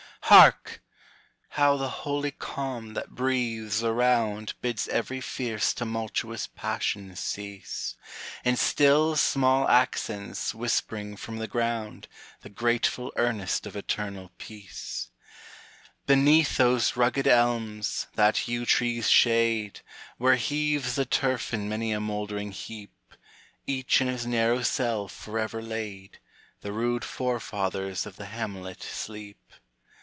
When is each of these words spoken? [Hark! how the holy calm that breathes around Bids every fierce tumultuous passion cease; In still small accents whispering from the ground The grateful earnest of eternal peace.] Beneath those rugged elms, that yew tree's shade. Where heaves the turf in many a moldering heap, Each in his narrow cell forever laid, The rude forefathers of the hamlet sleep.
[Hark! 0.25 0.81
how 1.57 1.75
the 1.75 1.89
holy 1.89 2.31
calm 2.31 2.93
that 2.93 3.09
breathes 3.09 3.83
around 3.83 4.53
Bids 4.61 4.87
every 4.87 5.19
fierce 5.19 5.73
tumultuous 5.73 6.47
passion 6.47 7.17
cease; 7.17 7.97
In 8.45 8.55
still 8.55 9.17
small 9.17 9.67
accents 9.67 10.55
whispering 10.55 11.17
from 11.17 11.35
the 11.37 11.49
ground 11.49 12.07
The 12.43 12.49
grateful 12.49 13.11
earnest 13.17 13.67
of 13.67 13.75
eternal 13.75 14.31
peace.] 14.37 15.09
Beneath 16.05 16.55
those 16.55 16.95
rugged 16.95 17.27
elms, 17.27 18.07
that 18.13 18.47
yew 18.47 18.65
tree's 18.65 19.09
shade. 19.09 19.81
Where 20.17 20.37
heaves 20.37 20.95
the 20.95 21.05
turf 21.05 21.53
in 21.53 21.67
many 21.67 21.91
a 21.91 21.99
moldering 21.99 22.53
heap, 22.53 23.15
Each 23.67 23.99
in 23.99 24.07
his 24.07 24.25
narrow 24.25 24.61
cell 24.61 25.09
forever 25.09 25.61
laid, 25.61 26.19
The 26.61 26.71
rude 26.71 27.03
forefathers 27.03 28.05
of 28.05 28.15
the 28.15 28.27
hamlet 28.27 28.81
sleep. 28.81 29.37